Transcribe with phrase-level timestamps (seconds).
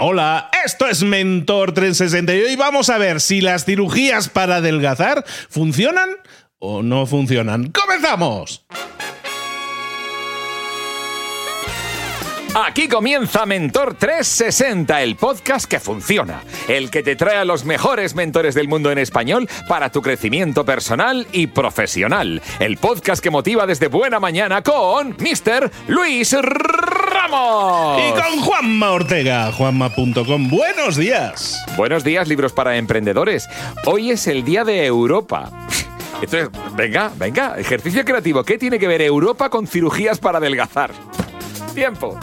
[0.00, 5.24] Hola, esto es Mentor 360 y hoy vamos a ver si las cirugías para adelgazar
[5.48, 6.10] funcionan
[6.60, 7.72] o no funcionan.
[7.72, 8.64] ¡Comenzamos!
[12.54, 18.14] Aquí comienza Mentor 360, el podcast que funciona, el que te trae a los mejores
[18.14, 22.40] mentores del mundo en español para tu crecimiento personal y profesional.
[22.58, 25.70] El podcast que motiva desde buena mañana con Mr.
[25.88, 26.34] Luis
[27.20, 28.00] Ramos.
[28.00, 30.48] Y con Juanma Ortega, juanma.com.
[30.48, 31.60] Buenos días.
[31.76, 33.48] Buenos días, libros para emprendedores.
[33.86, 35.50] Hoy es el día de Europa.
[36.22, 38.44] Entonces, venga, venga, ejercicio creativo.
[38.44, 40.92] ¿Qué tiene que ver Europa con cirugías para adelgazar?
[41.74, 42.18] Tiempo.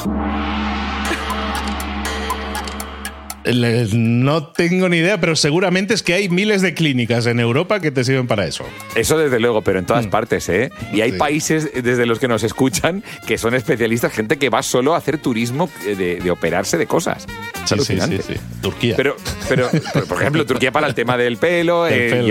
[3.54, 7.92] No tengo ni idea, pero seguramente es que hay miles de clínicas en Europa que
[7.92, 8.66] te sirven para eso.
[8.96, 10.10] Eso desde luego, pero en todas mm.
[10.10, 10.72] partes, ¿eh?
[10.94, 14.96] Y hay países desde los que nos escuchan que son especialistas, gente que va solo
[14.96, 17.26] a hacer turismo de, operarse de cosas.
[17.66, 18.96] Sí, sí, sí, sí, Turquía.
[18.96, 19.16] Pero,
[19.48, 19.70] pero,
[20.08, 22.24] por ejemplo, Turquía para el tema del pelo, eh,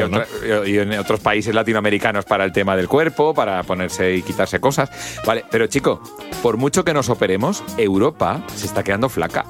[0.66, 4.90] y, en otros países latinoamericanos para el tema del cuerpo, para ponerse y quitarse cosas.
[5.26, 6.02] Vale, pero chico,
[6.42, 9.44] por mucho que nos operemos, Europa se está quedando flaca.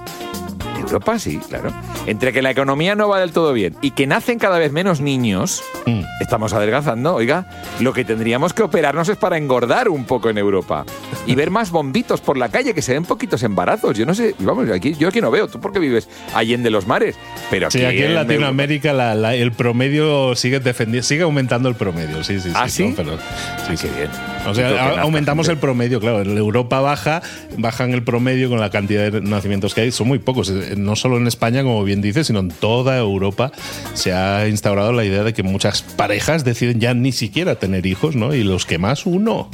[0.77, 1.72] Europa sí, claro.
[2.06, 5.00] Entre que la economía no va del todo bien y que nacen cada vez menos
[5.00, 6.03] niños, mm.
[6.20, 7.14] estamos adelgazando.
[7.14, 7.47] Oiga,
[7.80, 10.84] lo que tendríamos que operarnos es para engordar un poco en Europa
[11.27, 13.97] y ver más bombitos por la calle que se den poquitos embarazos.
[13.97, 15.48] Yo no sé, vamos, aquí, yo aquí no veo.
[15.48, 17.17] ¿Tú por qué vives allí en de los mares?
[17.50, 18.92] Pero aquí, sí, aquí en, Latinoamérica
[19.34, 22.22] el promedio sigue defendiendo, sigue aumentando el promedio.
[22.25, 22.92] Sí, sí, ¿Ah, sí.
[22.97, 23.19] Pero,
[23.69, 23.89] sí, sí.
[23.97, 24.11] bien.
[24.47, 26.20] O sea, aumentamos el promedio, claro.
[26.22, 27.22] En Europa baja,
[27.56, 29.92] bajan el promedio con la cantidad de nacimientos que hay.
[29.92, 30.52] Son muy pocos.
[30.76, 33.52] No solo en España, como bien dices, sino en toda Europa
[33.94, 38.16] se ha instaurado la idea de que muchas parejas deciden ya ni siquiera tener hijos,
[38.16, 38.34] ¿no?
[38.34, 39.50] Y los que más, uno.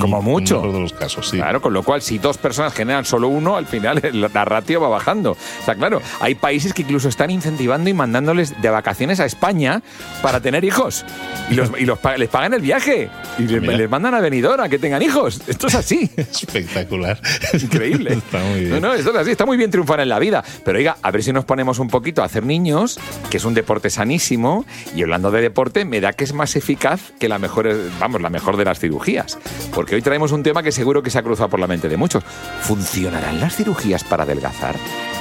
[0.00, 0.64] como mucho.
[0.64, 1.36] En de los casos, sí.
[1.36, 4.88] Claro, con lo cual, si dos personas generan solo uno, al final la ratio va
[4.88, 5.32] bajando.
[5.32, 9.82] O sea, claro, hay países que incluso están incentivando y mandándoles de vacaciones a España
[10.22, 11.04] para tener hijos.
[11.50, 13.08] Y, los, y los, les pagan el viaje.
[13.38, 15.40] Y les, mandan a venidora que tengan hijos.
[15.46, 16.10] Esto es así.
[16.16, 17.20] Espectacular.
[17.52, 18.12] Increíble.
[18.14, 18.70] Está muy bien.
[18.72, 19.30] No, no, esto es así.
[19.30, 20.39] Está muy bien triunfar en la vida.
[20.64, 22.98] Pero oiga, a ver si nos ponemos un poquito a hacer niños,
[23.30, 24.64] que es un deporte sanísimo.
[24.94, 27.68] Y hablando de deporte, me da que es más eficaz que la mejor,
[27.98, 29.38] vamos, la mejor de las cirugías.
[29.74, 31.96] Porque hoy traemos un tema que seguro que se ha cruzado por la mente de
[31.96, 32.24] muchos.
[32.62, 34.76] ¿Funcionarán las cirugías para adelgazar?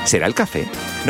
[0.05, 0.67] ¿Será el café?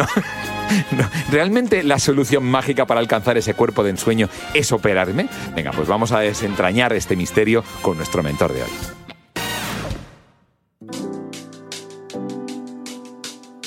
[0.92, 1.10] No.
[1.32, 5.28] ¿Realmente la solución mágica para alcanzar ese cuerpo de ensueño es operarme?
[5.56, 8.70] Venga, pues vamos a desentrañar este misterio con nuestro mentor de hoy.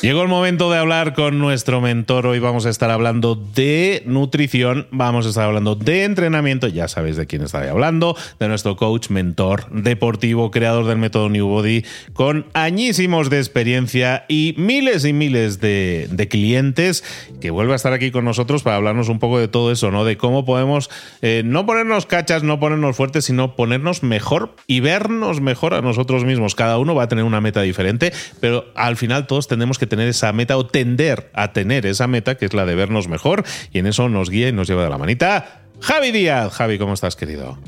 [0.02, 2.26] Llegó el momento de hablar con nuestro mentor.
[2.26, 6.66] Hoy vamos a estar hablando de nutrición, vamos a estar hablando de entrenamiento.
[6.66, 11.46] Ya sabéis de quién estaré hablando, de nuestro coach, mentor deportivo, creador del método New
[11.46, 17.04] Body, con añísimos de experiencia y miles y miles de, clientes,
[17.40, 20.04] que vuelve a estar aquí con nosotros para hablarnos un poco de todo eso, ¿no?
[20.04, 20.90] De cómo podemos
[21.20, 26.24] eh, no ponernos cachas, no ponernos fuertes, sino ponernos mejor y vernos mejor a nosotros
[26.24, 26.56] mismos.
[26.56, 30.08] Cada uno va a tener una meta diferente, pero al final todos tenemos que tener
[30.08, 33.44] esa meta o tender a tener esa meta, que es la de vernos mejor,
[33.74, 35.64] y en eso nos guía y nos lleva de la manita.
[35.80, 36.50] Javi Díaz.
[36.54, 37.58] Javi, ¿cómo estás, querido?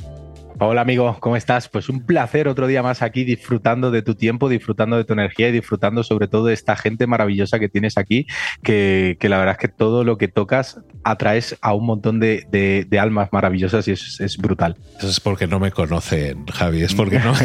[0.67, 1.69] Hola amigo, ¿cómo estás?
[1.69, 5.51] Pues un placer otro día más aquí disfrutando de tu tiempo, disfrutando de tu energía
[5.51, 8.27] y disfrutando sobre todo de esta gente maravillosa que tienes aquí,
[8.63, 13.29] que, la verdad es que todo lo que tocas atraes a un montón de, almas
[13.31, 14.79] maravillosas y es, brutal.
[14.97, 17.35] Eso es porque no me conocen, Javi, es porque no.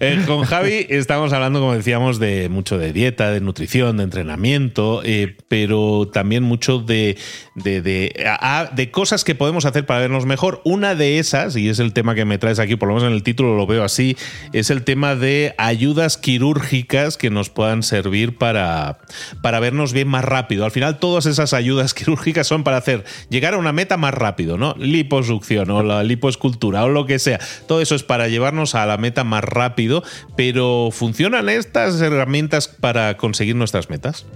[0.00, 5.00] Eh, con Javi estamos hablando, como decíamos, de mucho de dieta, de nutrición, de entrenamiento,
[5.04, 7.16] eh, pero también mucho de,
[7.54, 10.60] de, de cosas que podemos hacer para vernos mejor.
[10.64, 13.14] Una de esas y es el tema que me traes aquí, por lo menos en
[13.14, 14.16] el título lo veo así,
[14.52, 18.98] es el tema de ayudas quirúrgicas que nos puedan servir para,
[19.42, 20.64] para vernos bien más rápido.
[20.64, 24.56] Al final, todas esas ayudas quirúrgicas son para hacer llegar a una meta más rápido,
[24.58, 24.74] ¿no?
[24.78, 27.40] Liposucción o la lipoescultura o lo que sea.
[27.66, 30.02] Todo eso es para llevarnos a la meta más rápido,
[30.36, 34.26] pero ¿funcionan estas herramientas para conseguir nuestras metas?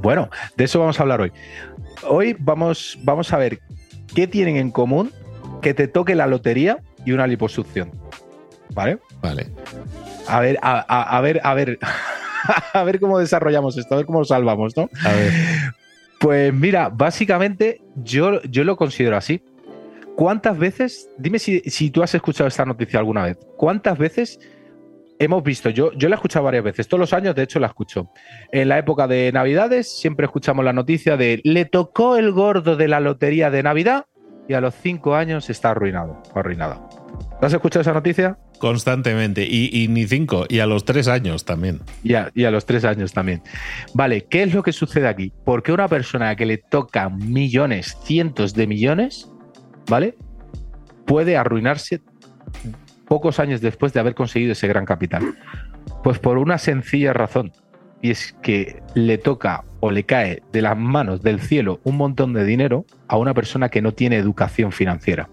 [0.00, 1.32] Bueno, de eso vamos a hablar hoy.
[2.06, 3.60] Hoy vamos, vamos a ver
[4.14, 5.12] qué tienen en común
[5.60, 7.90] que te toque la lotería y una liposucción.
[8.74, 8.98] ¿Vale?
[9.20, 9.48] Vale.
[10.26, 11.78] A ver, a, ver, a ver.
[12.72, 14.88] a ver cómo desarrollamos esto, a ver cómo lo salvamos, ¿no?
[15.04, 15.32] A ver.
[16.20, 19.42] Pues mira, básicamente yo, yo lo considero así.
[20.16, 24.40] ¿Cuántas veces, dime si, si, tú has escuchado esta noticia alguna vez, cuántas veces
[25.20, 27.68] hemos visto, yo, yo la he escuchado varias veces, todos los años de hecho la
[27.68, 28.10] escucho.
[28.50, 32.88] En la época de Navidades siempre escuchamos la noticia de le tocó el gordo de
[32.88, 34.06] la lotería de Navidad
[34.48, 36.80] y a los cinco años está arruinado arruinada.
[37.40, 38.38] ¿Has escuchado esa noticia?
[38.58, 39.46] Constantemente.
[39.48, 40.46] Y, ni cinco.
[40.48, 41.80] Y a los tres años también.
[42.02, 43.42] Y a, y a, los tres años también.
[43.94, 45.32] Vale, ¿qué es lo que sucede aquí?
[45.44, 49.30] Porque una persona que le toca millones, cientos de millones,
[49.88, 50.16] ¿vale?
[51.06, 52.00] Puede arruinarse
[53.06, 55.36] pocos años después de haber conseguido ese gran capital.
[56.02, 57.52] Pues por una sencilla razón.
[58.00, 62.32] Y es que le toca o le cae de las manos del cielo un montón
[62.32, 65.28] de dinero a una persona que no tiene educación financiera.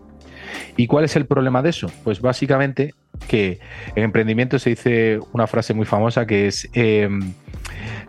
[0.77, 1.91] ¿Y cuál es el problema de eso?
[2.03, 2.93] Pues básicamente
[3.27, 3.59] que
[3.95, 7.33] en emprendimiento se dice una frase muy famosa que es em,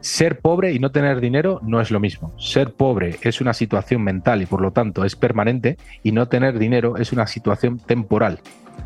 [0.00, 2.34] ser pobre y no tener dinero no es lo mismo.
[2.38, 6.58] Ser pobre es una situación mental y por lo tanto es permanente y no tener
[6.58, 8.40] dinero es una situación temporal.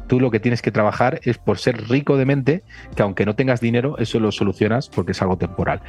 [0.07, 2.63] Tú lo que tienes que trabajar es por ser rico de mente,
[2.97, 5.83] que aunque no tengas dinero, eso lo solucionas porque es algo temporal.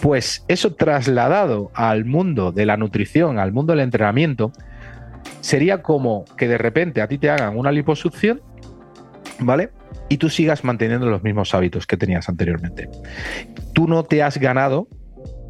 [0.00, 4.52] Pues eso trasladado al mundo de la nutrición, al mundo del entrenamiento,
[5.40, 8.40] sería como que de repente a ti te hagan una liposucción,
[9.40, 9.70] ¿vale?
[10.08, 12.88] Y tú sigas manteniendo los mismos hábitos que tenías anteriormente.
[13.72, 14.88] Tú no te has ganado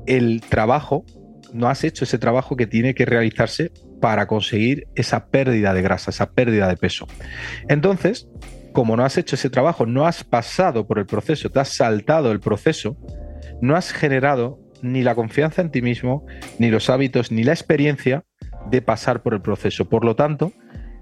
[0.06, 1.04] el trabajo,
[1.52, 3.70] no has hecho ese trabajo que tiene que realizarse
[4.00, 7.06] para conseguir esa pérdida de grasa, esa pérdida de peso.
[7.68, 8.28] Entonces,
[8.72, 12.30] como no has hecho ese trabajo, no has pasado por el proceso, te has saltado
[12.30, 12.96] el proceso,
[13.60, 16.26] no has generado ni la confianza en ti mismo,
[16.58, 18.24] ni los hábitos, ni la experiencia
[18.70, 19.88] de pasar por el proceso.
[19.88, 20.52] Por lo tanto,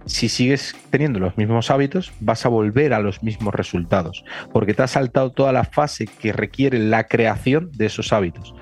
[0.06, 4.82] si sigues teniendo los mismos hábitos, vas a volver a los mismos resultados, porque te
[4.82, 8.54] has saltado toda la fase que requiere la creación de esos hábitos.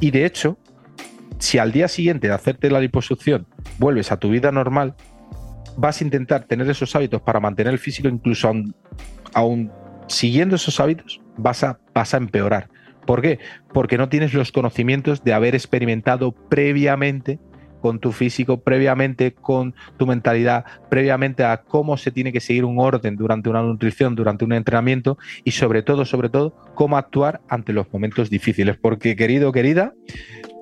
[0.00, 0.58] Y de hecho,
[1.38, 3.46] si al día siguiente de hacerte la liposucción
[3.78, 4.94] vuelves a tu vida normal,
[5.76, 8.50] vas a intentar tener esos hábitos para mantener el físico, incluso
[9.34, 9.72] aún,
[10.06, 12.68] siguiendo esos hábitos, vas a, vas a empeorar.
[13.06, 13.38] ¿Por qué?
[13.72, 17.38] Porque no tienes los conocimientos de haber experimentado previamente
[17.80, 22.80] con tu físico, previamente con tu mentalidad, previamente a cómo se tiene que seguir un
[22.80, 27.72] orden durante una nutrición, durante un entrenamiento y sobre todo, sobre todo, cómo actuar ante
[27.72, 28.76] los momentos difíciles.
[28.76, 29.92] Porque querido, querida,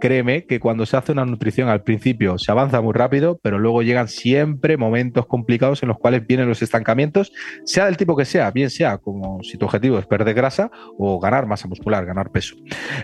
[0.05, 3.81] créeme que cuando se hace una nutrición al principio se avanza muy rápido, pero luego
[3.81, 7.33] llegan siempre momentos complicados en los cuales vienen los estancamientos,
[7.65, 11.19] sea del tipo que sea, bien sea como si tu objetivo es perder grasa o
[11.19, 12.55] ganar masa muscular, ganar peso.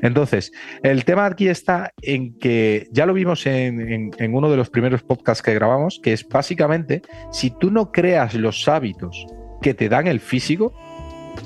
[0.02, 0.52] Entonces,
[0.82, 5.02] el tema aquí está en que ya lo vimos en, en uno de los primeros
[5.02, 7.00] podcasts que grabamos, que es básicamente
[7.32, 9.24] si tú no creas los hábitos
[9.62, 10.74] que te dan el físico,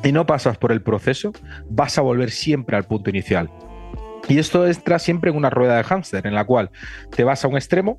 [0.03, 1.33] y no pasas por el proceso,
[1.71, 3.49] vas a volver siempre al punto inicial.
[4.29, 6.71] Y esto entra siempre en una rueda de hámster, en la cual
[7.15, 7.99] te vas a un extremo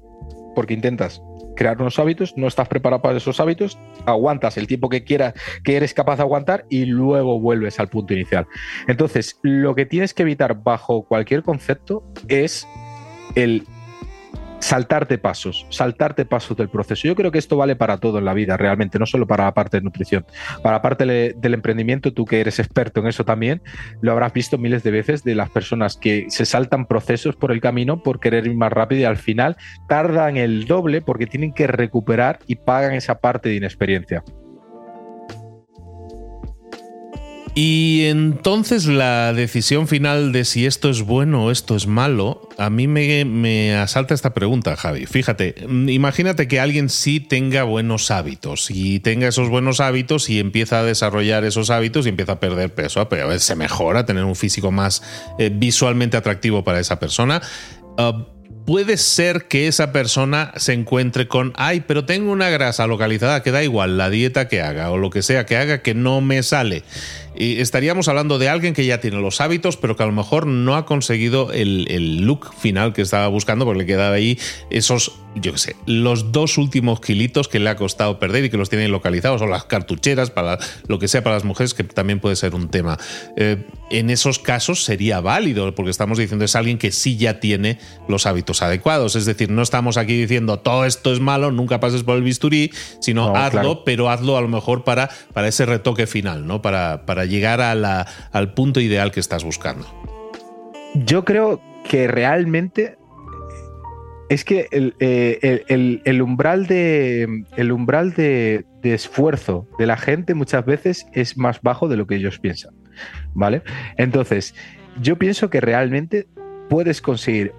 [0.56, 1.22] porque intentas
[1.56, 5.33] crear unos hábitos, no estás preparado para esos hábitos, aguantas el tiempo que quieras,
[5.63, 8.45] que eres capaz de aguantar y luego vuelves al punto inicial.
[8.88, 12.68] Entonces, lo que tienes que evitar bajo cualquier concepto es
[13.36, 13.66] el
[14.66, 17.08] saltarte pasos, saltarte pasos del proceso.
[17.08, 19.54] Yo creo que esto vale para todo en la vida, realmente, no solo para la
[19.54, 20.26] parte de nutrición.
[20.64, 23.62] Para la parte del emprendimiento, tú que eres experto en eso también,
[24.02, 27.62] lo habrás visto miles de veces de las personas que se saltan procesos por el
[27.62, 29.56] camino por querer ir más rápido y al final
[29.88, 34.24] tardan el doble porque tienen que recuperar y pagan esa parte de inexperiencia.
[37.57, 42.69] Y entonces la decisión final de si esto es bueno o esto es malo, a
[42.69, 45.06] mí me, asalta esta pregunta, Javi.
[45.06, 45.56] Fíjate,
[45.88, 50.84] imagínate que alguien sí tenga buenos hábitos y tenga esos buenos hábitos y empieza a
[50.84, 55.02] desarrollar esos hábitos y empieza a perder peso, pero se mejora, tener un físico más
[55.40, 57.42] eh, visualmente atractivo para esa persona.
[57.97, 58.34] Ah,
[58.66, 63.52] puede ser que esa persona se encuentre con, ay, pero tengo una grasa localizada que
[63.52, 66.42] da igual la dieta que haga o lo que sea que haga que no me
[66.44, 66.84] sale.
[67.38, 70.48] Y estaríamos hablando de alguien que ya tiene los hábitos, pero que a lo mejor
[70.48, 75.52] no ha conseguido el, look final que estaba buscando, porque le quedaba ahí esos, yo
[75.52, 78.92] qué sé, los dos últimos kilitos que le ha costado perder y que los tienen
[78.92, 80.57] localizados, o las cartucheras, para
[80.88, 82.98] lo que sea para las mujeres, que también puede ser un tema.
[83.36, 87.77] Eh, en esos casos sería válido, porque estamos diciendo es alguien que sí ya tiene
[88.07, 89.15] los hábitos adecuados.
[89.15, 92.71] Es decir, no estamos aquí diciendo todo esto es malo, nunca pases por el bisturí,
[92.99, 96.61] sino hazlo, pero hazlo a lo mejor para, para ese retoque final, ¿no?
[96.61, 99.87] Para, para llegar al punto ideal que estás buscando?
[100.95, 102.97] Yo creo que realmente
[104.30, 111.07] es que el, eh, umbral, de, el umbral de, esfuerzo de la gente muchas veces
[111.13, 112.73] es más bajo de lo que ellos piensan.
[113.33, 113.61] ¿Vale?
[113.97, 114.56] Entonces,
[115.02, 116.28] yo pienso que realmente
[116.69, 117.54] puedes conseguir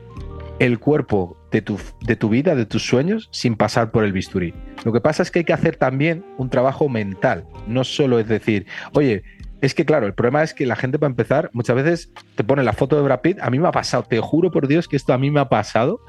[0.59, 4.55] el cuerpo de tu, de tu vida, de tus sueños, sin pasar por el bisturí.
[4.85, 7.45] Lo que pasa es que hay que hacer también un trabajo mental.
[7.67, 9.23] No solo es decir, oye,
[9.61, 12.63] es que, claro, el problema es que la gente, para empezar, muchas veces te pone
[12.63, 13.39] la foto de Brad Pitt.
[13.41, 15.49] A mí me ha pasado, te juro por Dios que esto a mí me ha
[15.49, 16.01] pasado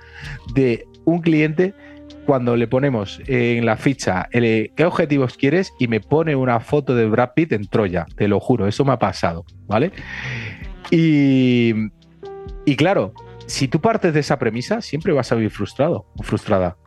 [0.53, 1.73] de un cliente
[2.25, 6.93] cuando le ponemos en la ficha el, qué objetivos quieres y me pone una foto
[6.95, 9.91] de Brad Pitt en Troya, te lo juro, eso me ha pasado, ¿vale?
[10.91, 11.73] Y,
[12.65, 13.13] y claro,
[13.47, 16.77] si tú partes de esa premisa, siempre vas a vivir frustrado o frustrada.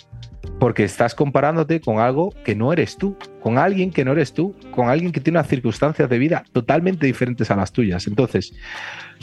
[0.58, 4.54] Porque estás comparándote con algo que no eres tú, con alguien que no eres tú,
[4.70, 8.06] con alguien que tiene unas circunstancias de vida totalmente diferentes a las tuyas.
[8.06, 8.52] Entonces,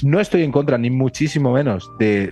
[0.03, 2.31] no estoy en contra, ni muchísimo menos, de,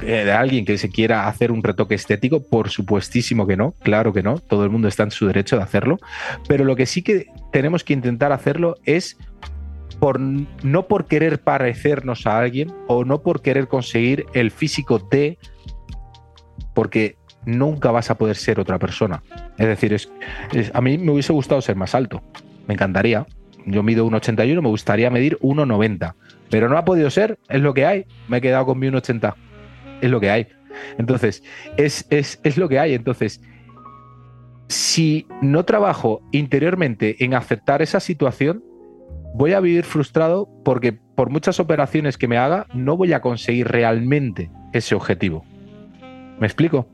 [0.00, 4.22] de alguien que se quiera hacer un retoque estético, por supuestísimo que no, claro que
[4.22, 5.98] no, todo el mundo está en su derecho de hacerlo,
[6.48, 9.16] pero lo que sí que tenemos que intentar hacerlo es
[9.98, 15.38] por, no por querer parecernos a alguien o no por querer conseguir el físico de,
[16.74, 19.22] porque nunca vas a poder ser otra persona.
[19.56, 20.10] Es decir, es,
[20.74, 22.22] a mí me hubiese gustado ser más alto,
[22.66, 23.26] me encantaría.
[23.68, 26.14] Yo mido 1,81, me gustaría medir 1,90,
[26.50, 28.04] pero no ha podido ser, es lo que hay.
[28.28, 29.34] Me he quedado con mi 1,80,
[30.00, 30.46] es lo que hay.
[30.98, 31.42] Entonces,
[31.76, 32.94] es, es, es lo que hay.
[32.94, 33.40] Entonces,
[34.68, 38.64] si no trabajo interiormente en aceptar esa situación,
[39.34, 43.68] voy a vivir frustrado porque por muchas operaciones que me haga, no voy a conseguir
[43.68, 45.44] realmente ese objetivo.
[46.38, 46.88] ¿Me explico?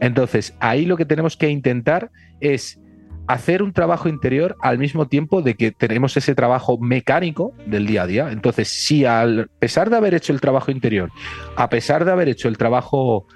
[0.00, 2.10] Entonces, ahí lo que tenemos que intentar
[2.40, 2.80] es
[3.28, 8.02] hacer un trabajo interior al mismo tiempo de que tenemos ese trabajo mecánico del día
[8.02, 8.32] a día.
[8.32, 11.10] Entonces, si al pesar de haber hecho el trabajo interior,
[11.54, 13.26] a pesar de haber hecho el trabajo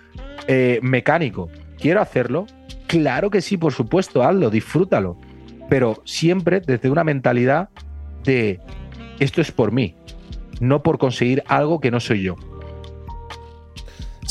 [0.49, 2.46] eh, mecánico, quiero hacerlo,
[2.87, 5.18] claro que sí, por supuesto, hazlo, disfrútalo.
[5.68, 7.68] Pero siempre desde una mentalidad
[8.25, 8.61] de
[9.20, 9.94] esto es por mí,
[10.58, 12.37] no por conseguir algo que no soy yo.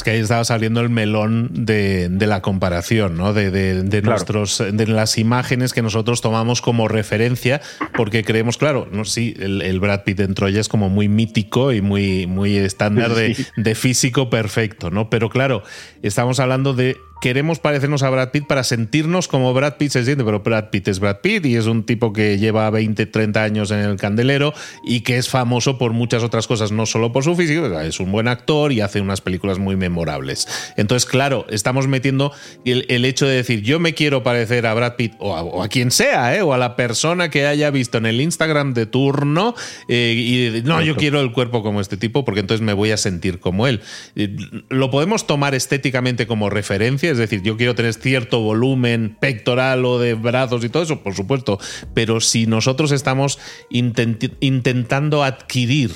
[0.01, 3.34] Es que ahí estaba saliendo el melón de, la comparación, ¿no?
[3.34, 7.62] De, nuestros, de las imágenes que nosotros tomamos como referencia,
[7.96, 11.81] porque creemos, claro, no sí, el, Brad Pitt en Troya es como muy mítico y
[11.81, 15.12] muy, muy estándar de, de físico perfecto, ¿no?
[15.12, 15.62] Pero claro,
[16.01, 20.24] estamos hablando de queremos parecernos a Brad Pitt para sentirnos como Brad Pitt se siente,
[20.25, 23.70] pero Brad Pitt es Brad Pitt y es un tipo que lleva 20, 30 años
[23.70, 27.36] en el candelero y que es famoso por muchas otras cosas, no solo por su
[27.36, 30.48] físico, es un buen actor y hace unas películas muy memorables.
[30.78, 32.34] Entonces, claro, estamos metiendo
[32.66, 36.36] el, hecho de decir yo me quiero parecer a Brad Pitt o a, quien sea,
[36.36, 36.42] ¿eh?
[36.42, 39.54] o a la persona que haya visto en el Instagram de turno
[39.88, 40.16] eh,
[40.58, 43.40] y no, yo quiero el cuerpo como este tipo porque entonces me voy a sentir
[43.40, 43.82] como él.
[44.16, 44.36] Eh,
[44.70, 50.00] lo podemos tomar estéticamente como referencia es decir, yo quiero tener cierto volumen pectoral o
[50.00, 51.60] de brazos y todo eso, por supuesto,
[51.94, 53.39] pero si nosotros estamos
[53.70, 55.91] intentando adquirir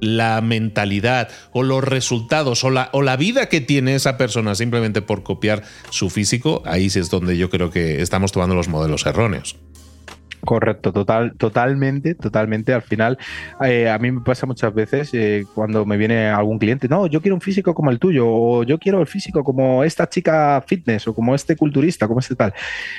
[0.00, 5.02] la mentalidad o los resultados o la, o la vida que tiene esa persona simplemente
[5.02, 9.56] por copiar su físico, ahí es donde yo creo que estamos tomando los modelos erróneos.
[10.44, 12.74] Correcto, total, totalmente, totalmente.
[12.74, 13.18] Al final,
[13.64, 17.22] eh, a mí me pasa muchas veces eh, cuando me viene algún cliente, no, yo
[17.22, 21.08] quiero un físico como el tuyo, o yo quiero el físico como esta chica fitness,
[21.08, 22.52] o como este culturista, como este tal.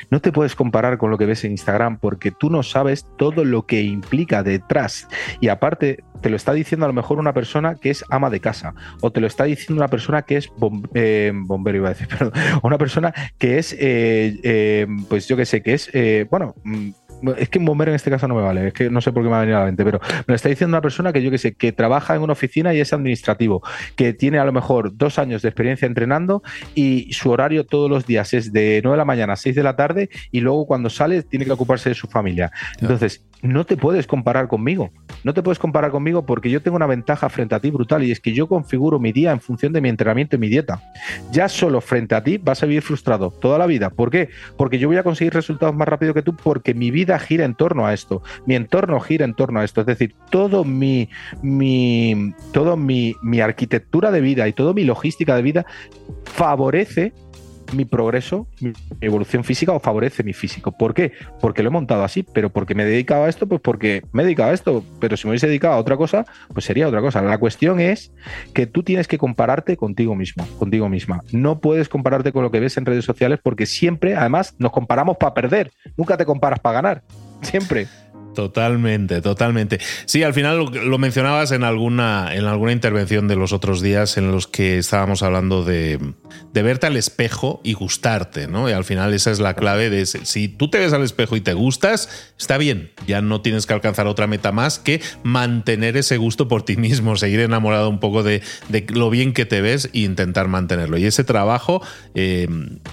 [0.10, 3.46] No te puedes comparar con lo que ves en Instagram porque tú no sabes todo
[3.46, 5.08] lo que implica detrás.
[5.40, 8.40] Y aparte, te lo está diciendo a lo mejor una persona que es ama de
[8.40, 10.52] casa, o te lo está diciendo una persona que es
[10.96, 12.34] eh, bombero, iba a decir, perdón,
[12.64, 13.76] una persona que es,
[15.08, 15.92] pues yo qué sé, que es,
[16.30, 16.90] bueno, mm,
[17.38, 19.30] es que bombero en este caso no me vale, es que no sé por qué
[19.30, 21.32] me ha venido a la mente, pero me lo está diciendo una persona que yo
[21.32, 23.64] que sé, que trabaja en una oficina y es administrativo,
[23.96, 28.06] que tiene a lo mejor dos años de experiencia entrenando y su horario todos los
[28.06, 30.90] días es de 9 de la mañana a 6 de la tarde y luego cuando
[30.90, 32.52] sale tiene que ocuparse de su familia.
[32.80, 34.92] Entonces, no te puedes comparar conmigo.
[35.24, 38.12] No te puedes comparar conmigo porque yo tengo una ventaja frente a ti brutal y
[38.12, 40.82] es que yo configuro mi día en función de mi entrenamiento y mi dieta.
[41.32, 43.90] Ya solo frente a ti vas a vivir frustrado toda la vida.
[43.90, 44.30] ¿Por qué?
[44.58, 47.56] Porque yo voy a conseguir resultados más rápido que tú porque mi vida gira en
[47.56, 48.22] torno a esto.
[48.46, 49.82] Mi entorno gira en torno a esto.
[49.82, 51.10] Es decir, todo mi,
[51.42, 55.66] mi, todo mi, mi arquitectura de vida y toda mi logística de vida
[56.26, 57.14] favorece
[57.74, 60.72] mi progreso, mi evolución física o favorece mi físico.
[60.72, 61.14] ¿Por qué?
[61.40, 64.24] Porque lo he montado así, pero porque me he dedicado a esto, pues porque me
[64.24, 67.02] he dedicado a esto, pero si me hubiese dedicado a otra cosa, pues sería otra
[67.02, 67.22] cosa.
[67.22, 68.12] La cuestión es
[68.54, 71.22] que tú tienes que compararte contigo mismo, contigo misma.
[71.32, 75.18] No puedes compararte con lo que ves en redes sociales porque siempre, además, nos comparamos
[75.18, 75.72] para perder.
[75.98, 77.04] Nunca te comparas para ganar.
[77.42, 77.88] Siempre.
[78.36, 79.80] Totalmente, totalmente.
[80.06, 84.32] Sí, al final lo, mencionabas en alguna, en alguna intervención de los otros días en
[84.32, 85.98] los que estábamos hablando de,
[86.54, 88.70] de, verte al espejo y gustarte, ¿no?
[88.70, 91.42] Y al final esa es la clave de si tú te ves al espejo y
[91.42, 96.18] te gustas, está bien, ya no tienes que alcanzar otra meta más que mantener ese
[96.18, 99.90] gusto por ti mismo, seguir enamorado un poco de, de lo bien que te ves
[99.94, 100.98] e intentar mantenerlo.
[100.98, 101.82] Y ese trabajo
[102.14, 102.48] eh,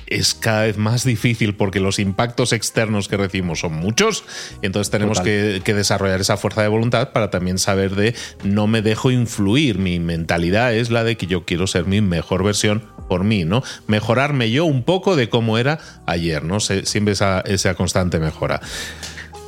[0.06, 4.24] es cada vez más difícil porque los impactos externos que recibimos son muchos,
[4.62, 5.32] entonces tenemos que
[5.64, 9.78] que, desarrollar esa fuerza de voluntad para también saber de no me dejo influir.
[9.78, 13.62] Mi mentalidad es la de que yo quiero ser mi mejor versión por mí, ¿no?
[13.86, 16.60] Mejorarme yo un poco de cómo era ayer, ¿no?
[16.60, 18.60] siempre esa, esa constante mejora.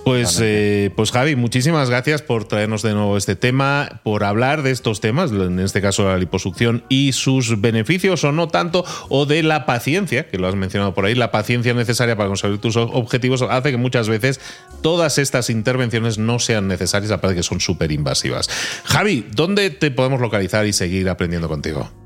[0.05, 4.71] Pues, eh, pues Javi, muchísimas gracias por traernos de nuevo este tema, por hablar de
[4.71, 9.43] estos temas, en este caso la liposucción y sus beneficios o no tanto, o de
[9.43, 13.41] la paciencia, que lo has mencionado por ahí, la paciencia necesaria para conseguir tus objetivos
[13.41, 14.41] hace que muchas veces
[14.83, 18.51] todas estas intervenciones no sean necesarias, aparte que son súper invasivas.
[18.85, 22.04] Javi, ¿dónde te podemos localizar y seguir aprendiendo contigo?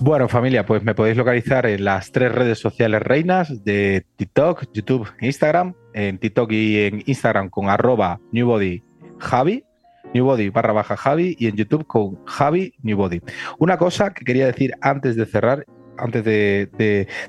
[0.00, 5.08] Bueno, familia, pues me podéis localizar en las tres redes sociales reinas de TikTok, YouTube
[5.20, 5.74] e Instagram.
[5.92, 9.64] En TikTok y en Instagram con arroba newbodyjavi,
[10.14, 13.20] newbody barra baja Javi y en YouTube con Javi Newbody.
[13.58, 15.64] Una cosa que quería decir antes de cerrar,
[15.96, 16.68] antes de,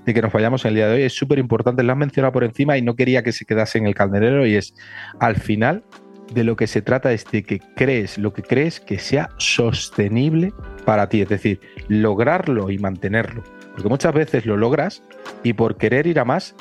[0.06, 2.34] de que nos vayamos en el día de hoy, es súper importante, la has mencionado
[2.34, 4.76] por encima y no quería que se quedase en el calderero y es,
[5.20, 5.84] al final,
[6.32, 10.54] de lo que se trata es de que crees lo que crees que sea sostenible
[10.86, 13.44] para ti, es decir, lograrlo y mantenerlo.
[13.72, 15.04] Porque muchas veces lo logras
[15.44, 16.56] y por querer ir a más,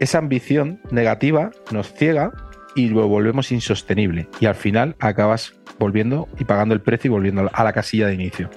[0.00, 2.32] esa ambición negativa nos ciega
[2.74, 4.28] y lo volvemos insostenible.
[4.40, 8.14] Y al final acabas volviendo y pagando el precio y volviendo a la casilla de
[8.14, 8.50] inicio.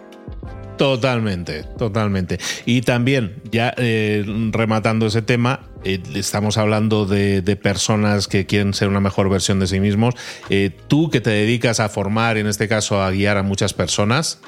[0.83, 2.39] Totalmente, totalmente.
[2.65, 8.89] Y también, ya eh, rematando ese tema, eh, estamos hablando de, personas que quieren ser
[8.89, 10.13] una mejor versión de sí mismos.
[10.49, 14.41] Eh, tú que te dedicas a formar, en este caso a guiar a muchas personas,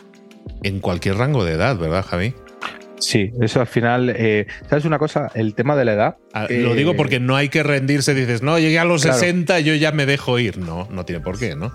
[0.62, 2.34] en cualquier rango de edad, ¿verdad, Javi?
[3.00, 4.14] Sí, eso al final,
[4.70, 5.32] ¿sabes una cosa?
[5.36, 6.18] El tema de la edad.
[6.34, 9.74] Ah, lo digo porque no hay que rendirse, dices, no, llegué a los 60, yo
[9.74, 10.58] ya me dejo ir.
[10.58, 11.72] No, no tiene por qué, ¿no?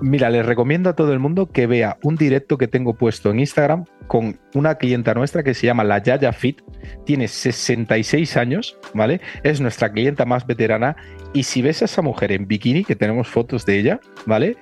[0.00, 3.40] Mira, les recomiendo a todo el mundo que vea un directo que tengo puesto en
[3.40, 6.60] Instagram con una clienta nuestra que se llama la Yaya Fit.
[7.06, 9.20] Tiene 66 años, ¿vale?
[9.42, 10.96] Es nuestra clienta más veterana.
[11.32, 14.56] Y si ves a esa mujer en bikini, que tenemos fotos de ella, ¿vale?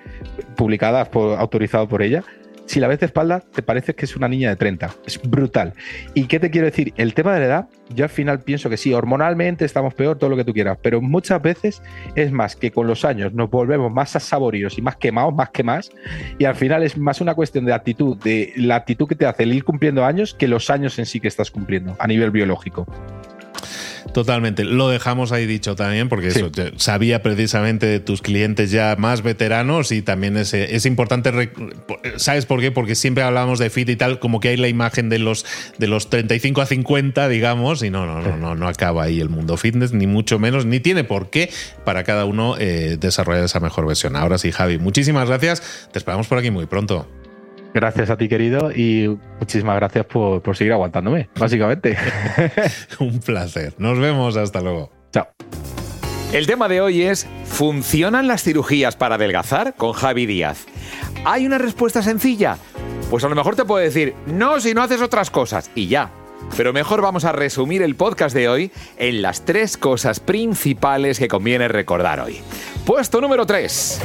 [0.57, 2.23] Publicadas, por, autorizado por ella,
[2.69, 4.95] si la ves de espalda, te parece que es una niña de 30.
[5.07, 5.73] Es brutal.
[6.13, 6.93] ¿Y qué te quiero decir?
[6.99, 10.29] El tema de la edad, yo al final pienso que sí, hormonalmente estamos peor, todo
[10.29, 11.83] lo que tú quieras, pero muchas veces
[12.15, 15.63] es más que con los años nos volvemos más asaborios y más quemados, más que
[15.63, 15.91] más,
[16.39, 19.45] y al final es más una cuestión de actitud, de la actitud que te hace
[19.45, 22.87] el ir cumpliendo años que los años en sí que estás cumpliendo a nivel biológico.
[24.12, 24.64] Totalmente.
[24.64, 29.92] Lo dejamos ahí dicho también, porque eso, sabía precisamente de tus clientes ya más veteranos
[29.92, 31.51] y también es, es importante.
[32.16, 32.71] ¿Sabes por qué?
[32.71, 35.44] Porque siempre hablamos de fit y tal, como que hay la imagen de los,
[35.79, 39.29] de los 35 a 50, digamos, y no, no, no, no, no acaba ahí el
[39.29, 41.51] mundo fitness, ni mucho menos, ni tiene por qué
[41.85, 44.16] para cada uno eh, desarrollar esa mejor versión.
[44.16, 45.88] Ahora sí, Javi, muchísimas gracias.
[45.92, 47.07] Te esperamos por aquí muy pronto.
[47.74, 51.96] Gracias a ti, querido, y muchísimas gracias por, seguir aguantándome, básicamente.
[52.98, 53.74] Un placer.
[53.78, 54.90] Nos vemos, hasta luego.
[55.12, 55.28] Chao.
[56.33, 59.74] El tema de hoy es ¿Funcionan las cirugías para adelgazar?
[59.76, 60.66] con Javi Díaz.
[61.24, 62.59] ¿Hay una respuesta sencilla?
[63.11, 66.11] Pues a lo mejor te puedo decir, no si no haces otras cosas, y ya.
[66.57, 71.28] Pero mejor vamos a resumir el podcast de hoy en las tres cosas principales que
[71.28, 72.40] conviene recordar hoy.
[72.85, 74.00] Puesto número 3.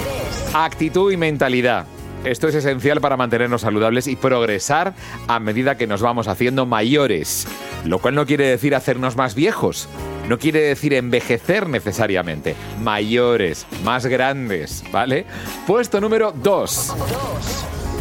[0.53, 1.85] Actitud y mentalidad.
[2.25, 4.93] Esto es esencial para mantenernos saludables y progresar
[5.27, 7.45] a medida que nos vamos haciendo mayores.
[7.85, 9.89] Lo cual no quiere decir hacernos más viejos.
[10.29, 12.55] No quiere decir envejecer necesariamente.
[12.81, 15.25] Mayores, más grandes, ¿vale?
[15.67, 16.95] Puesto número 2.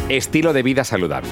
[0.07, 1.31] Estilo de vida saludable.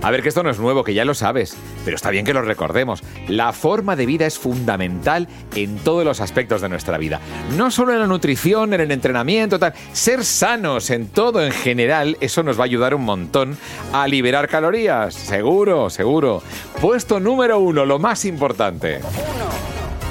[0.00, 2.32] A ver que esto no es nuevo, que ya lo sabes, pero está bien que
[2.32, 3.02] lo recordemos.
[3.26, 7.20] La forma de vida es fundamental en todos los aspectos de nuestra vida.
[7.56, 9.74] No solo en la nutrición, en el entrenamiento, tal.
[9.92, 13.58] Ser sanos en todo en general, eso nos va a ayudar un montón
[13.92, 15.14] a liberar calorías.
[15.14, 16.42] Seguro, seguro.
[16.80, 19.00] Puesto número uno, lo más importante.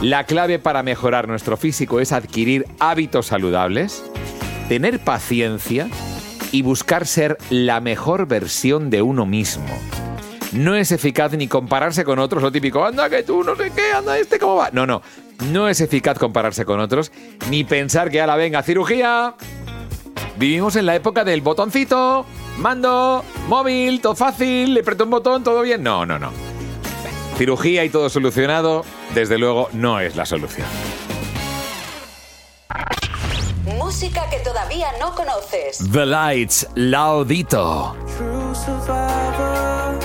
[0.02, 4.04] La clave para mejorar nuestro físico es adquirir hábitos saludables,
[4.70, 5.88] tener paciencia,
[6.52, 9.66] y buscar ser la mejor versión de uno mismo.
[10.54, 13.92] No es eficaz ni compararse con otros, lo típico, anda que tú no sé qué,
[13.94, 14.70] anda este cómo va.
[14.72, 15.02] No, no,
[15.52, 17.12] no es eficaz compararse con otros,
[17.50, 19.36] ni pensar que a la venga cirugía.
[20.38, 22.26] Vivimos en la época del botoncito,
[22.60, 25.84] mando, móvil, todo fácil, le preto un botón, todo bien.
[25.84, 26.32] No, no, no.
[27.38, 30.68] Cirugía y todo solucionado, desde luego, no es la solución.
[34.00, 35.80] Música que todavía no conoces.
[35.92, 37.96] The Lights, Laudito.
[38.16, 40.00] True survivor,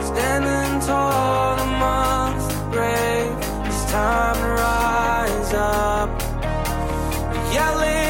[0.00, 3.32] standing tall amongst the brave.
[3.66, 6.08] It's time to rise up,
[7.52, 8.09] yelling